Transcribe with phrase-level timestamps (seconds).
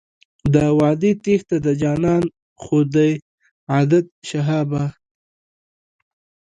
[0.53, 2.23] د وعدې تېښته د جانان
[2.61, 3.11] خو دی
[3.73, 4.83] عادت شهابه.